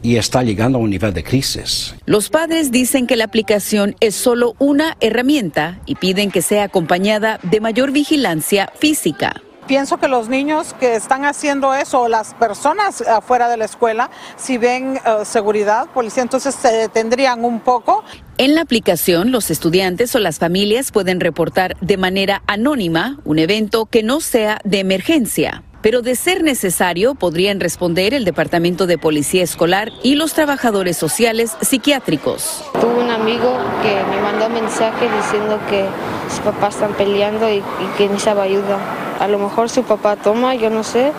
y 0.01 0.17
está 0.17 0.43
llegando 0.43 0.77
a 0.77 0.81
un 0.81 0.89
nivel 0.89 1.13
de 1.13 1.23
crisis. 1.23 1.95
Los 2.05 2.29
padres 2.29 2.71
dicen 2.71 3.07
que 3.07 3.15
la 3.15 3.25
aplicación 3.25 3.95
es 3.99 4.15
solo 4.15 4.55
una 4.59 4.97
herramienta 4.99 5.79
y 5.85 5.95
piden 5.95 6.31
que 6.31 6.41
sea 6.41 6.63
acompañada 6.63 7.39
de 7.43 7.59
mayor 7.59 7.91
vigilancia 7.91 8.71
física. 8.77 9.41
Pienso 9.67 9.97
que 9.97 10.07
los 10.07 10.27
niños 10.27 10.75
que 10.79 10.95
están 10.95 11.23
haciendo 11.23 11.73
eso, 11.73 12.07
las 12.09 12.33
personas 12.33 13.01
afuera 13.01 13.47
de 13.47 13.57
la 13.57 13.65
escuela, 13.65 14.09
si 14.35 14.57
ven 14.57 14.99
uh, 15.05 15.23
seguridad, 15.23 15.87
policía, 15.93 16.23
entonces 16.23 16.55
se 16.55 16.69
detendrían 16.69 17.45
un 17.45 17.59
poco. 17.59 18.03
En 18.37 18.55
la 18.55 18.61
aplicación, 18.61 19.31
los 19.31 19.51
estudiantes 19.51 20.13
o 20.15 20.19
las 20.19 20.39
familias 20.39 20.91
pueden 20.91 21.19
reportar 21.19 21.77
de 21.79 21.97
manera 21.97 22.41
anónima 22.47 23.19
un 23.23 23.39
evento 23.39 23.85
que 23.85 24.03
no 24.03 24.19
sea 24.19 24.59
de 24.65 24.79
emergencia 24.79 25.63
pero 25.81 26.01
de 26.01 26.15
ser 26.15 26.43
necesario 26.43 27.15
podrían 27.15 27.59
responder 27.59 28.13
el 28.13 28.25
Departamento 28.25 28.87
de 28.87 28.97
Policía 28.97 29.43
Escolar 29.43 29.91
y 30.03 30.15
los 30.15 30.33
trabajadores 30.33 30.97
sociales 30.97 31.55
psiquiátricos. 31.61 32.63
Tuve 32.79 33.03
un 33.03 33.09
amigo 33.09 33.57
que 33.81 34.15
me 34.15 34.21
mandó 34.21 34.49
mensaje 34.49 35.09
diciendo 35.17 35.59
que 35.69 35.85
su 36.33 36.41
papá 36.41 36.69
están 36.69 36.93
peleando 36.93 37.49
y, 37.51 37.63
que 37.97 38.07
necesitaba 38.07 38.43
ayuda. 38.43 38.77
A 39.19 39.27
lo 39.27 39.39
mejor 39.39 39.69
su 39.69 39.83
papá 39.83 40.15
toma, 40.15 40.55
yo 40.55 40.69
no 40.69 40.83
sé, 40.83 41.11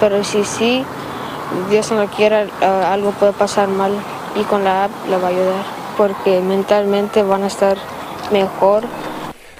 pero 0.00 0.24
si 0.24 0.44
sí, 0.44 0.84
Dios 1.70 1.90
no 1.90 2.02
lo 2.02 2.08
quiera, 2.08 2.46
algo 2.90 3.12
puede 3.12 3.32
pasar 3.32 3.68
mal 3.68 3.92
y 4.38 4.42
con 4.44 4.64
la 4.64 4.84
app 4.84 4.90
le 5.08 5.16
va 5.16 5.28
a 5.28 5.30
ayudar 5.30 5.76
porque 5.96 6.40
mentalmente 6.40 7.22
van 7.22 7.44
a 7.44 7.46
estar 7.46 7.78
mejor 8.30 8.84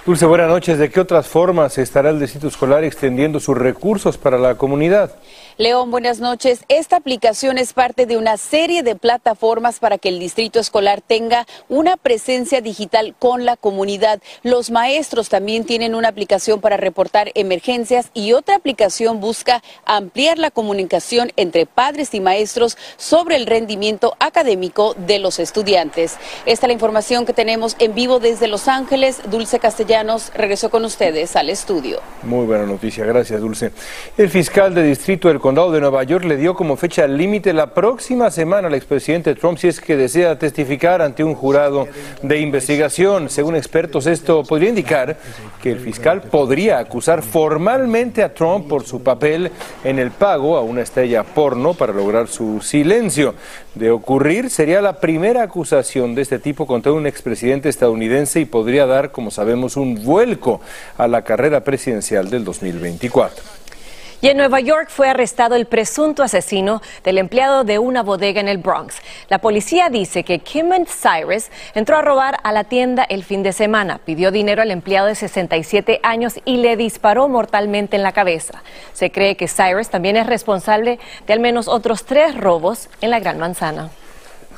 Dulce, 0.07 0.25
buenas 0.25 0.49
noches. 0.49 0.79
¿De 0.79 0.89
qué 0.89 1.01
otras 1.01 1.27
formas 1.27 1.79
estará 1.79 2.11
el 2.11 2.21
distrito 2.21 2.47
escolar 2.47 2.85
extendiendo 2.85 3.41
sus 3.41 3.59
recursos 3.59 4.17
para 4.17 4.39
la 4.39 4.55
comunidad? 4.55 5.17
León, 5.59 5.91
buenas 5.91 6.21
noches. 6.21 6.67
Esta 6.69 6.97
aplicación 6.97 7.57
es 7.57 7.73
parte 7.73 8.05
de 8.05 8.19
una 8.19 8.37
serie 8.37 8.83
de 8.83 8.95
plataformas 8.95 9.79
para 9.79 9.97
que 9.97 10.11
el 10.11 10.19
distrito 10.19 10.61
escolar 10.61 11.01
tenga 11.01 11.47
una 11.71 11.97
presencia 11.97 12.61
digital 12.61 13.15
con 13.19 13.47
la 13.47 13.57
comunidad. 13.57 14.21
Los 14.43 14.71
maestros 14.71 15.31
también 15.31 15.65
tienen 15.65 15.95
una 15.95 16.09
aplicación 16.09 16.61
para 16.61 16.77
reportar 16.77 17.31
emergencias 17.35 18.11
y 18.13 18.35
otra 18.35 18.57
aplicación 18.57 19.19
busca 19.19 19.63
ampliar 19.87 20.37
la 20.37 20.51
comunicación 20.51 21.33
entre 21.37 21.65
padres 21.65 22.13
y 22.13 22.21
maestros 22.21 22.77
sobre 22.99 23.37
el 23.37 23.47
rendimiento 23.47 24.15
académico 24.21 24.95
de 25.07 25.21
los 25.21 25.39
estudiantes. 25.39 26.19
Esta 26.45 26.67
es 26.67 26.69
la 26.69 26.75
información 26.75 27.25
que 27.25 27.33
tenemos 27.33 27.77
en 27.79 27.95
vivo 27.95 28.21
desde 28.21 28.47
Los 28.47 28.69
Ángeles. 28.69 29.23
Dulce 29.31 29.59
Castellanos 29.59 30.33
regresó 30.35 30.69
con 30.69 30.85
ustedes 30.85 31.35
al 31.35 31.49
estudio. 31.49 32.03
Muy 32.25 32.45
buena 32.45 32.67
noticia, 32.67 33.07
gracias 33.07 33.41
Dulce. 33.41 33.73
El 34.19 34.29
fiscal 34.29 34.75
de 34.75 34.83
distrito 34.83 35.29
del 35.29 35.46
condado 35.47 35.71
de 35.71 35.81
Nueva 35.81 36.03
York 36.03 36.25
le 36.25 36.37
dio 36.37 36.57
como 36.57 36.77
fecha 36.77 37.07
límite 37.07 37.53
la 37.53 37.73
próxima 37.73 38.33
semana 38.33 38.67
al 38.67 38.75
expresidente 38.75 39.37
Trump 39.37 39.59
si 39.59 39.69
es 39.69 39.81
que 39.81 39.97
desea 39.97 40.37
testificar 40.37 41.01
ante 41.01 41.23
un 41.23 41.37
jurado 41.37 41.87
de 42.21 42.41
investigación. 42.41 43.31
Según 43.31 43.55
expertos, 43.55 44.09
esto 44.09 44.43
podría 44.43 44.71
indicar 44.71 45.17
que 45.63 45.71
el 45.71 45.79
fiscal 45.79 46.23
podría 46.23 46.81
acusar 46.81 47.23
formalmente 47.23 48.25
a 48.25 48.35
Trump 48.35 48.67
por 48.67 48.85
su 48.85 49.05
papel 49.05 49.53
en 49.85 50.01
el 50.01 50.11
pago 50.11 50.57
a 50.57 50.63
una 50.63 50.83
estrella 50.83 51.23
porno 51.23 51.75
para 51.75 51.93
lograr 51.93 52.27
su 52.27 52.61
silencio. 52.61 53.37
De 53.77 53.93
ocurrir, 53.93 54.51
sería 54.51 54.83
la 54.83 54.99
primera 54.99 55.45
acusación 55.45 56.17
de 56.17 56.23
este 56.23 56.41
tipo 56.41 56.67
contra 56.67 56.91
un 56.91 57.07
expresidente 57.07 57.69
estadounidense 57.69 58.41
y 58.41 58.47
podría 58.47 58.85
dar, 58.87 59.13
como 59.13 59.31
sabemos, 59.31 59.77
un 59.77 60.05
vuelco 60.05 60.61
a 60.99 61.07
la 61.07 61.23
carrera 61.23 61.63
presidencial 61.63 62.31
del 62.31 62.43
2024. 62.43 63.56
Y 64.27 64.31
en 64.31 64.39
Nueva 64.39 64.59
York 64.59 64.89
fue 64.91 65.09
arrestado 65.09 65.55
el 65.55 65.67
presunto 65.67 66.25
asesino 66.25 66.83
del 67.05 67.19
empleado 67.19 67.63
de 67.63 67.79
una 67.79 68.03
bodega 68.03 68.41
en 68.41 68.49
el 68.49 68.59
Bronx. 68.59 68.97
La 69.29 69.39
policía 69.39 69.89
dice 69.89 70.25
que 70.25 70.41
Kimon 70.41 70.85
Cyrus 70.87 71.45
entró 71.77 71.97
a 71.97 72.03
robar 72.03 72.39
a 72.43 72.51
la 72.51 72.65
tienda 72.65 73.05
el 73.05 73.23
fin 73.23 73.45
de 73.45 73.53
semana, 73.53 74.01
pidió 74.05 74.33
dinero 74.33 74.63
al 74.63 74.73
empleado 74.73 75.07
de 75.07 75.15
67 75.15 76.01
años 76.03 76.41
y 76.45 76.57
le 76.57 76.77
disparó 76.77 77.29
mortalmente 77.29 77.95
en 77.95 78.03
la 78.03 78.11
cabeza. 78.11 78.65
Se 78.95 79.13
cree 79.13 79.37
que 79.37 79.47
Cyrus 79.47 79.91
también 79.91 80.17
es 80.17 80.27
responsable 80.27 80.99
de 81.29 81.33
al 81.33 81.39
menos 81.39 81.69
otros 81.69 82.05
tres 82.05 82.37
robos 82.37 82.89
en 83.01 83.11
la 83.11 83.21
Gran 83.21 83.39
Manzana. 83.39 83.91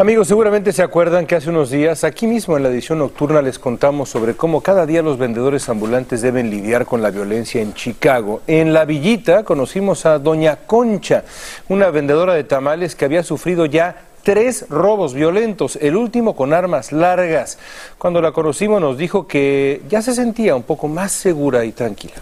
Amigos, 0.01 0.29
seguramente 0.29 0.73
se 0.73 0.85
acuerdan 0.85 1.27
que 1.27 1.35
hace 1.35 1.51
unos 1.51 1.71
días, 1.71 2.05
aquí 2.05 2.29
mismo 2.29 2.57
en 2.57 2.63
la 2.63 2.69
edición 2.69 3.01
nocturna, 3.01 3.43
les 3.43 3.59
contamos 3.59 4.09
sobre 4.09 4.37
cómo 4.37 4.61
cada 4.61 4.87
día 4.87 5.03
los 5.03 5.19
vendedores 5.19 5.69
ambulantes 5.69 6.23
deben 6.23 6.51
lidiar 6.51 6.87
con 6.87 7.03
la 7.03 7.11
violencia 7.11 7.61
en 7.61 7.75
Chicago. 7.75 8.41
En 8.47 8.73
la 8.73 8.85
villita 8.85 9.43
conocimos 9.43 10.07
a 10.07 10.21
Doña 10.21 10.55
Concha, 10.55 11.25
una 11.69 11.91
vendedora 11.91 12.35
de 12.35 12.45
tamales 12.45 12.95
que 12.95 13.07
había 13.07 13.25
sufrido 13.25 13.67
ya 13.67 14.05
tres 14.23 14.67
robos 14.69 15.15
violentos, 15.15 15.75
el 15.83 15.97
último 15.97 16.37
con 16.37 16.53
armas 16.53 16.93
largas. 16.93 17.59
Cuando 17.99 18.21
la 18.21 18.31
conocimos 18.31 18.81
nos 18.81 18.99
dijo 18.99 19.27
que 19.27 19.83
ya 19.89 20.01
se 20.01 20.15
sentía 20.15 20.55
un 20.55 20.63
poco 20.63 20.87
más 20.87 21.11
segura 21.11 21.65
y 21.65 21.73
tranquila. 21.73 22.15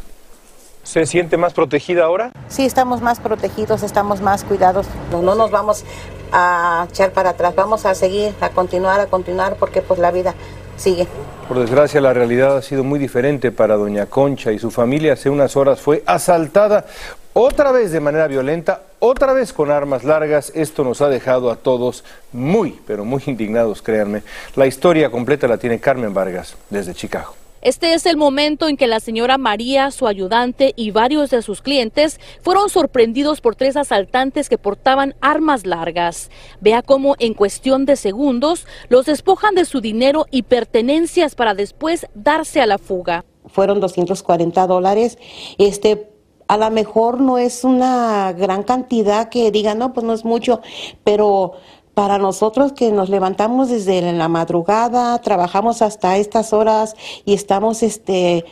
¿Se 0.82 1.04
siente 1.04 1.36
más 1.36 1.52
protegida 1.52 2.04
ahora? 2.04 2.30
Sí, 2.48 2.64
estamos 2.64 3.02
más 3.02 3.20
protegidos, 3.20 3.82
estamos 3.82 4.22
más 4.22 4.44
cuidados. 4.44 4.86
No, 5.10 5.20
no 5.20 5.34
nos 5.34 5.50
vamos 5.50 5.84
a 6.32 6.86
echar 6.90 7.12
para 7.12 7.30
atrás, 7.30 7.54
vamos 7.54 7.86
a 7.86 7.94
seguir, 7.94 8.34
a 8.40 8.50
continuar, 8.50 9.00
a 9.00 9.06
continuar, 9.06 9.56
porque 9.56 9.82
pues 9.82 9.98
la 9.98 10.10
vida 10.10 10.34
sigue. 10.76 11.06
Por 11.48 11.58
desgracia, 11.58 12.00
la 12.00 12.12
realidad 12.12 12.56
ha 12.56 12.62
sido 12.62 12.82
muy 12.82 12.98
diferente 12.98 13.52
para 13.52 13.76
doña 13.76 14.06
Concha 14.06 14.52
y 14.52 14.58
su 14.58 14.70
familia. 14.70 15.12
Hace 15.12 15.30
unas 15.30 15.56
horas 15.56 15.80
fue 15.80 16.02
asaltada 16.06 16.86
otra 17.32 17.70
vez 17.70 17.92
de 17.92 18.00
manera 18.00 18.26
violenta, 18.26 18.80
otra 18.98 19.32
vez 19.32 19.52
con 19.52 19.70
armas 19.70 20.04
largas. 20.04 20.50
Esto 20.54 20.82
nos 20.84 21.00
ha 21.02 21.08
dejado 21.08 21.50
a 21.50 21.56
todos 21.56 22.02
muy, 22.32 22.80
pero 22.86 23.04
muy 23.04 23.22
indignados, 23.26 23.82
créanme. 23.82 24.22
La 24.56 24.66
historia 24.66 25.10
completa 25.10 25.46
la 25.46 25.58
tiene 25.58 25.78
Carmen 25.78 26.12
Vargas 26.12 26.56
desde 26.70 26.94
Chicago. 26.94 27.34
Este 27.66 27.94
es 27.94 28.06
el 28.06 28.16
momento 28.16 28.68
en 28.68 28.76
que 28.76 28.86
la 28.86 29.00
señora 29.00 29.38
María, 29.38 29.90
su 29.90 30.06
ayudante 30.06 30.72
y 30.76 30.92
varios 30.92 31.30
de 31.30 31.42
sus 31.42 31.62
clientes 31.62 32.20
fueron 32.40 32.70
sorprendidos 32.70 33.40
por 33.40 33.56
tres 33.56 33.76
asaltantes 33.76 34.48
que 34.48 34.56
portaban 34.56 35.16
armas 35.20 35.66
largas. 35.66 36.30
Vea 36.60 36.82
cómo 36.82 37.16
en 37.18 37.34
cuestión 37.34 37.84
de 37.84 37.96
segundos 37.96 38.68
los 38.88 39.06
despojan 39.06 39.56
de 39.56 39.64
su 39.64 39.80
dinero 39.80 40.26
y 40.30 40.44
pertenencias 40.44 41.34
para 41.34 41.54
después 41.54 42.06
darse 42.14 42.60
a 42.60 42.66
la 42.66 42.78
fuga. 42.78 43.24
Fueron 43.46 43.80
240 43.80 44.64
dólares. 44.68 45.18
Este, 45.58 46.08
a 46.46 46.56
lo 46.58 46.70
mejor 46.70 47.20
no 47.20 47.36
es 47.36 47.64
una 47.64 48.32
gran 48.32 48.62
cantidad 48.62 49.28
que 49.28 49.50
digan, 49.50 49.78
no, 49.78 49.92
pues 49.92 50.06
no 50.06 50.12
es 50.12 50.24
mucho, 50.24 50.60
pero 51.02 51.54
para 51.96 52.18
nosotros 52.18 52.74
que 52.74 52.92
nos 52.92 53.08
levantamos 53.08 53.70
desde 53.70 54.12
la 54.12 54.28
madrugada, 54.28 55.18
trabajamos 55.22 55.80
hasta 55.80 56.18
estas 56.18 56.52
horas 56.52 56.94
y 57.24 57.32
estamos 57.32 57.82
este, 57.82 58.44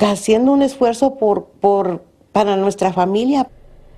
haciendo 0.00 0.52
un 0.52 0.62
esfuerzo 0.62 1.16
por, 1.16 1.48
por, 1.60 2.02
para 2.32 2.56
nuestra 2.56 2.94
familia. 2.94 3.46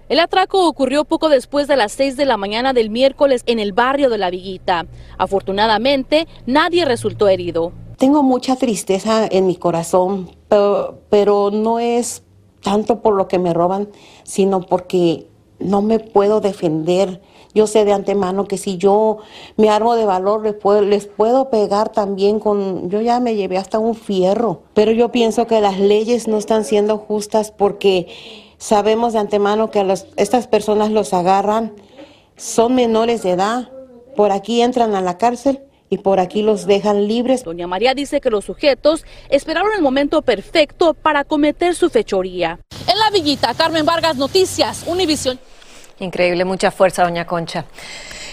El 0.08 0.18
atraco 0.18 0.66
ocurrió 0.66 1.04
poco 1.04 1.28
después 1.28 1.68
de 1.68 1.76
las 1.76 1.92
6 1.92 2.16
de 2.16 2.24
la 2.24 2.36
mañana 2.36 2.72
del 2.72 2.90
miércoles 2.90 3.44
en 3.46 3.60
el 3.60 3.72
barrio 3.72 4.10
de 4.10 4.18
La 4.18 4.28
Viguita. 4.28 4.86
Afortunadamente, 5.18 6.26
nadie 6.46 6.84
resultó 6.84 7.28
herido. 7.28 7.70
Tengo 7.96 8.24
mucha 8.24 8.56
tristeza 8.56 9.24
en 9.30 9.46
mi 9.46 9.54
corazón, 9.54 10.32
pero, 10.48 10.98
pero 11.08 11.52
no 11.52 11.78
es 11.78 12.24
tanto 12.60 13.02
por 13.02 13.14
lo 13.14 13.28
que 13.28 13.38
me 13.38 13.54
roban, 13.54 13.88
sino 14.24 14.62
porque 14.62 15.28
no 15.60 15.80
me 15.80 16.00
puedo 16.00 16.40
defender 16.40 17.20
yo 17.54 17.66
sé 17.66 17.84
de 17.84 17.92
antemano 17.92 18.46
que 18.46 18.58
si 18.58 18.76
yo 18.76 19.18
me 19.56 19.70
armo 19.70 19.96
de 19.96 20.04
valor, 20.04 20.42
les 20.42 20.54
puedo, 20.54 20.82
les 20.82 21.06
puedo 21.06 21.50
pegar 21.50 21.90
también 21.90 22.38
con, 22.38 22.90
yo 22.90 23.00
ya 23.00 23.20
me 23.20 23.34
llevé 23.34 23.58
hasta 23.58 23.78
un 23.78 23.94
fierro, 23.94 24.62
pero 24.74 24.92
yo 24.92 25.10
pienso 25.10 25.46
que 25.46 25.60
las 25.60 25.78
leyes 25.78 26.28
no 26.28 26.38
están 26.38 26.64
siendo 26.64 26.98
justas 26.98 27.50
porque 27.50 28.06
sabemos 28.58 29.12
de 29.14 29.18
antemano 29.18 29.70
que 29.70 29.84
estas 30.16 30.46
personas 30.46 30.90
los 30.90 31.12
agarran, 31.12 31.74
son 32.36 32.74
menores 32.74 33.22
de 33.22 33.32
edad, 33.32 33.70
por 34.16 34.32
aquí 34.32 34.60
entran 34.62 34.94
a 34.94 35.00
la 35.00 35.18
cárcel 35.18 35.60
y 35.88 35.98
por 35.98 36.20
aquí 36.20 36.42
los 36.42 36.66
dejan 36.66 37.08
libres. 37.08 37.42
Doña 37.44 37.66
María 37.66 37.94
dice 37.94 38.20
que 38.20 38.30
los 38.30 38.44
sujetos 38.44 39.04
esperaron 39.28 39.72
el 39.76 39.82
momento 39.82 40.22
perfecto 40.22 40.94
para 40.94 41.24
cometer 41.24 41.74
su 41.74 41.90
fechoría. 41.90 42.60
En 42.86 42.98
la 42.98 43.10
villita, 43.10 43.52
Carmen 43.54 43.84
Vargas, 43.84 44.16
Noticias, 44.16 44.84
Univisión. 44.86 45.38
Increíble, 46.00 46.44
mucha 46.44 46.70
fuerza, 46.70 47.04
doña 47.04 47.26
Concha. 47.26 47.66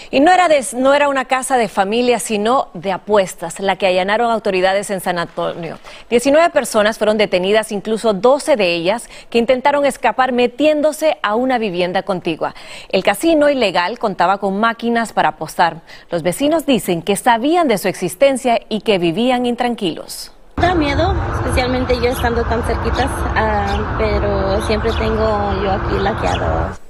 Y 0.10 0.22
no 0.22 0.32
era, 0.32 0.48
no 0.74 0.94
era 0.94 1.10
una 1.10 1.26
casa 1.26 1.58
de 1.58 1.68
familia, 1.68 2.20
sino 2.20 2.70
de 2.74 2.94
apuestas, 2.94 3.60
la 3.60 3.76
que 3.76 3.88
allanaron 3.88 4.32
autoridades 4.32 4.90
en 4.90 5.02
San 5.02 5.20
Antonio. 5.20 5.80
19 6.10 6.50
personas 6.52 6.98
fueron 6.98 7.18
detenidas, 7.18 7.74
incluso 7.74 8.14
12 8.14 8.56
de 8.56 8.74
ellas 8.74 9.10
que 9.30 9.38
intentaron 9.38 9.86
escapar 9.86 10.32
metiéndose 10.32 11.18
a 11.22 11.36
una 11.36 11.58
vivienda 11.58 12.04
contigua. 12.04 12.56
El 12.90 13.04
casino 13.04 13.50
ilegal 13.50 14.00
contaba 14.00 14.38
con 14.38 14.60
máquinas 14.60 15.12
para 15.12 15.30
apostar. 15.30 15.82
Los 16.10 16.24
vecinos 16.24 16.66
dicen 16.66 17.02
que 17.02 17.18
sabían 17.18 17.68
de 17.68 17.78
su 17.78 17.90
existencia 17.90 18.62
y 18.70 18.82
que 18.82 19.00
vivían 19.00 19.46
intranquilos. 19.46 20.32
Da 20.56 20.74
miedo, 20.74 21.14
especialmente 21.36 21.96
yo 21.98 22.10
estando 22.10 22.44
tan 22.46 22.64
cerquitas, 22.64 23.12
ah, 23.36 23.96
pero 24.00 24.66
siempre 24.66 24.92
tengo 24.94 25.54
yo 25.62 25.72
aquí 25.72 26.00
laqueado. 26.00 26.87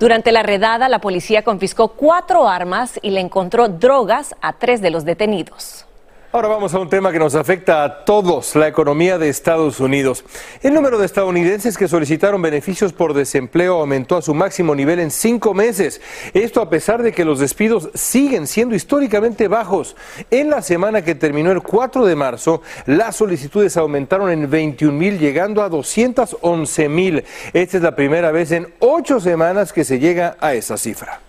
Durante 0.00 0.32
la 0.32 0.42
redada, 0.42 0.88
la 0.88 1.02
policía 1.02 1.44
confiscó 1.44 1.88
cuatro 1.88 2.48
armas 2.48 2.98
y 3.02 3.10
le 3.10 3.20
encontró 3.20 3.68
drogas 3.68 4.34
a 4.40 4.54
tres 4.54 4.80
de 4.80 4.88
los 4.88 5.04
detenidos. 5.04 5.84
Ahora 6.32 6.46
vamos 6.46 6.72
a 6.74 6.78
un 6.78 6.88
tema 6.88 7.10
que 7.10 7.18
nos 7.18 7.34
afecta 7.34 7.82
a 7.82 8.04
todos, 8.04 8.54
la 8.54 8.68
economía 8.68 9.18
de 9.18 9.28
Estados 9.28 9.80
Unidos. 9.80 10.24
El 10.62 10.74
número 10.74 10.96
de 10.96 11.06
estadounidenses 11.06 11.76
que 11.76 11.88
solicitaron 11.88 12.40
beneficios 12.40 12.92
por 12.92 13.14
desempleo 13.14 13.80
aumentó 13.80 14.16
a 14.16 14.22
su 14.22 14.32
máximo 14.32 14.76
nivel 14.76 15.00
en 15.00 15.10
cinco 15.10 15.54
meses. 15.54 16.00
Esto 16.32 16.60
a 16.60 16.70
pesar 16.70 17.02
de 17.02 17.10
que 17.10 17.24
los 17.24 17.40
despidos 17.40 17.90
siguen 17.94 18.46
siendo 18.46 18.76
históricamente 18.76 19.48
bajos. 19.48 19.96
En 20.30 20.50
la 20.50 20.62
semana 20.62 21.02
que 21.02 21.16
terminó 21.16 21.50
el 21.50 21.62
4 21.62 22.06
de 22.06 22.14
marzo, 22.14 22.62
las 22.86 23.16
solicitudes 23.16 23.76
aumentaron 23.76 24.30
en 24.30 24.48
21 24.48 24.96
mil, 24.96 25.18
llegando 25.18 25.64
a 25.64 25.68
211 25.68 26.88
mil. 26.88 27.24
Esta 27.52 27.76
es 27.78 27.82
la 27.82 27.96
primera 27.96 28.30
vez 28.30 28.52
en 28.52 28.72
ocho 28.78 29.18
semanas 29.18 29.72
que 29.72 29.82
se 29.82 29.98
llega 29.98 30.36
a 30.38 30.54
esa 30.54 30.78
cifra. 30.78 31.22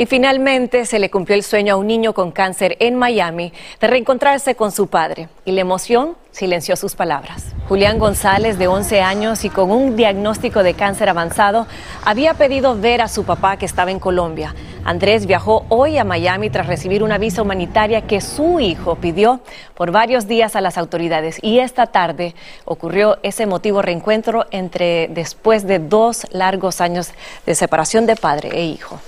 Y 0.00 0.06
finalmente 0.06 0.86
se 0.86 0.98
le 0.98 1.10
cumplió 1.10 1.36
el 1.36 1.42
sueño 1.42 1.74
a 1.74 1.76
un 1.76 1.86
niño 1.86 2.14
con 2.14 2.32
cáncer 2.32 2.74
en 2.80 2.96
Miami 2.96 3.52
de 3.82 3.86
reencontrarse 3.86 4.54
con 4.54 4.72
su 4.72 4.86
padre. 4.86 5.28
Y 5.44 5.52
la 5.52 5.60
emoción 5.60 6.16
silenció 6.30 6.74
sus 6.76 6.94
palabras. 6.94 7.52
Julián 7.68 7.98
González, 7.98 8.56
de 8.56 8.66
11 8.66 9.02
años 9.02 9.44
y 9.44 9.50
con 9.50 9.70
un 9.70 9.96
diagnóstico 9.96 10.62
de 10.62 10.72
cáncer 10.72 11.10
avanzado, 11.10 11.66
había 12.02 12.32
pedido 12.32 12.80
ver 12.80 13.02
a 13.02 13.08
su 13.08 13.24
papá 13.24 13.58
que 13.58 13.66
estaba 13.66 13.90
en 13.90 13.98
Colombia. 13.98 14.54
Andrés 14.84 15.26
viajó 15.26 15.66
hoy 15.68 15.98
a 15.98 16.04
Miami 16.04 16.48
tras 16.48 16.66
recibir 16.66 17.02
una 17.02 17.18
visa 17.18 17.42
humanitaria 17.42 18.06
que 18.06 18.22
su 18.22 18.58
hijo 18.58 18.94
pidió 18.94 19.40
por 19.74 19.90
varios 19.90 20.26
días 20.26 20.56
a 20.56 20.62
las 20.62 20.78
autoridades. 20.78 21.38
Y 21.42 21.58
esta 21.58 21.88
tarde 21.88 22.34
ocurrió 22.64 23.18
ese 23.22 23.42
emotivo 23.42 23.82
reencuentro 23.82 24.46
entre 24.50 25.08
después 25.08 25.66
de 25.66 25.78
dos 25.78 26.26
largos 26.30 26.80
años 26.80 27.12
de 27.44 27.54
separación 27.54 28.06
de 28.06 28.16
padre 28.16 28.48
e 28.54 28.64
hijo. 28.64 28.98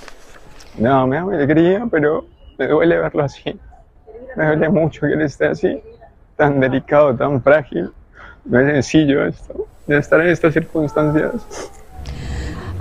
No, 0.79 1.07
me 1.07 1.17
da 1.17 1.23
alegría, 1.23 1.87
pero 1.91 2.27
me 2.59 2.67
duele 2.67 2.99
verlo 2.99 3.25
así. 3.25 3.59
Me 4.37 4.47
duele 4.47 4.69
mucho 4.69 5.03
que 5.03 5.13
él 5.13 5.23
esté 5.23 5.47
así, 5.47 5.83
tan 6.37 6.61
delicado, 6.61 7.15
tan 7.15 7.43
frágil. 7.43 7.91
No 8.45 8.59
es 8.59 8.73
sencillo 8.73 9.27
esto, 9.27 9.67
de 9.87 9.99
estar 9.99 10.21
en 10.21 10.29
estas 10.29 10.55
circunstancias. 10.55 11.71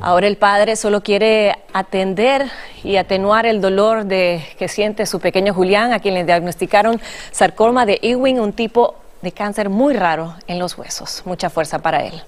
Ahora 0.01 0.25
el 0.25 0.37
padre 0.37 0.75
solo 0.75 1.01
quiere 1.01 1.55
atender 1.73 2.47
y 2.83 2.95
atenuar 2.95 3.45
el 3.45 3.61
dolor 3.61 4.05
de, 4.05 4.43
que 4.57 4.67
siente 4.67 5.05
su 5.05 5.19
pequeño 5.19 5.53
Julián, 5.53 5.93
a 5.93 5.99
quien 5.99 6.15
le 6.15 6.23
diagnosticaron 6.23 6.99
sarcoma 7.31 7.85
de 7.85 7.99
Ewing, 8.01 8.39
un 8.39 8.53
tipo 8.53 8.95
de 9.21 9.31
cáncer 9.31 9.69
muy 9.69 9.93
raro 9.93 10.33
en 10.47 10.57
los 10.57 10.75
huesos. 10.75 11.21
Mucha 11.25 11.51
fuerza 11.51 11.79
para 11.79 12.03
él. 12.03 12.19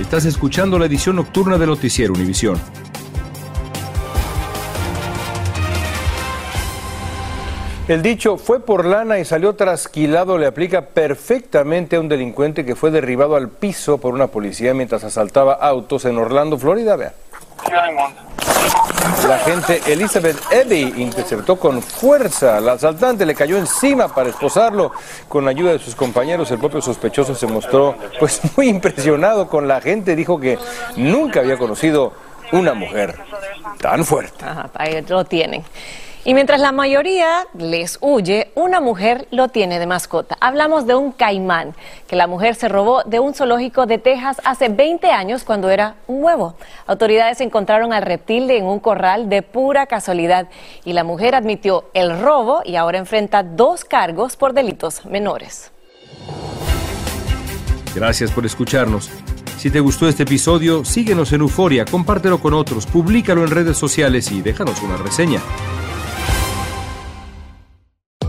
Estás 0.00 0.24
escuchando 0.26 0.78
la 0.78 0.86
edición 0.86 1.16
nocturna 1.16 1.58
de 1.58 1.66
Noticiero 1.66 2.12
Univisión. 2.12 2.60
El 7.86 8.00
dicho 8.00 8.38
fue 8.38 8.60
por 8.60 8.86
lana 8.86 9.18
y 9.18 9.26
salió 9.26 9.56
trasquilado 9.56 10.38
le 10.38 10.46
aplica 10.46 10.86
perfectamente 10.86 11.96
a 11.96 12.00
un 12.00 12.08
delincuente 12.08 12.64
que 12.64 12.74
fue 12.74 12.90
derribado 12.90 13.36
al 13.36 13.50
piso 13.50 13.98
por 13.98 14.14
una 14.14 14.28
policía 14.28 14.72
mientras 14.72 15.04
asaltaba 15.04 15.52
autos 15.52 16.06
en 16.06 16.16
Orlando, 16.16 16.56
Florida. 16.56 16.96
Vea. 16.96 17.12
La 19.28 19.34
agente 19.34 19.82
Elizabeth 19.86 20.38
Eddy 20.50 20.94
interceptó 21.02 21.56
con 21.56 21.82
fuerza 21.82 22.56
al 22.56 22.70
asaltante, 22.70 23.26
le 23.26 23.34
cayó 23.34 23.58
encima 23.58 24.08
para 24.08 24.30
esposarlo. 24.30 24.92
Con 25.28 25.44
la 25.44 25.50
ayuda 25.50 25.72
de 25.72 25.78
sus 25.78 25.94
compañeros, 25.94 26.50
el 26.52 26.58
propio 26.58 26.80
sospechoso 26.80 27.34
se 27.34 27.46
mostró 27.46 27.96
pues 28.18 28.40
muy 28.56 28.68
impresionado 28.70 29.46
con 29.46 29.68
la 29.68 29.82
gente. 29.82 30.16
Dijo 30.16 30.40
que 30.40 30.58
nunca 30.96 31.40
había 31.40 31.58
conocido 31.58 32.14
una 32.52 32.72
mujer 32.72 33.14
tan 33.78 34.06
fuerte. 34.06 34.42
Ajá, 34.42 34.70
ahí 34.74 35.04
lo 35.06 35.24
tienen. 35.26 35.62
Y 36.26 36.32
mientras 36.32 36.58
la 36.58 36.72
mayoría 36.72 37.46
les 37.52 37.98
huye, 38.00 38.50
una 38.54 38.80
mujer 38.80 39.28
lo 39.30 39.48
tiene 39.48 39.78
de 39.78 39.86
mascota. 39.86 40.38
Hablamos 40.40 40.86
de 40.86 40.94
un 40.94 41.12
caimán 41.12 41.74
que 42.06 42.16
la 42.16 42.26
mujer 42.26 42.54
se 42.54 42.68
robó 42.68 43.02
de 43.04 43.20
un 43.20 43.34
zoológico 43.34 43.84
de 43.84 43.98
Texas 43.98 44.40
hace 44.42 44.70
20 44.70 45.10
años 45.10 45.44
cuando 45.44 45.68
era 45.68 45.96
un 46.06 46.24
huevo. 46.24 46.54
Autoridades 46.86 47.42
encontraron 47.42 47.92
al 47.92 48.02
reptil 48.02 48.50
en 48.50 48.64
un 48.64 48.80
corral 48.80 49.28
de 49.28 49.42
pura 49.42 49.84
casualidad 49.84 50.48
y 50.86 50.94
la 50.94 51.04
mujer 51.04 51.34
admitió 51.34 51.84
el 51.92 52.18
robo 52.18 52.62
y 52.64 52.76
ahora 52.76 52.96
enfrenta 52.96 53.42
dos 53.42 53.84
cargos 53.84 54.36
por 54.36 54.54
delitos 54.54 55.04
menores. 55.04 55.72
Gracias 57.94 58.30
por 58.30 58.46
escucharnos. 58.46 59.10
Si 59.58 59.70
te 59.70 59.80
gustó 59.80 60.08
este 60.08 60.22
episodio, 60.22 60.86
síguenos 60.86 61.32
en 61.34 61.42
Euforia, 61.42 61.84
compártelo 61.84 62.40
con 62.40 62.54
otros, 62.54 62.86
públicalo 62.86 63.44
en 63.44 63.50
redes 63.50 63.76
sociales 63.76 64.32
y 64.32 64.40
déjanos 64.40 64.82
una 64.82 64.96
reseña. 64.96 65.40